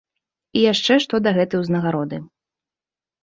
І 0.59 0.63
яшчэ 0.71 0.93
што 1.03 1.15
да 1.27 1.33
гэтай 1.37 1.61
узнагароды. 1.65 2.17